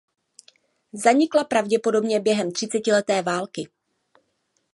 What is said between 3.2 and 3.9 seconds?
války.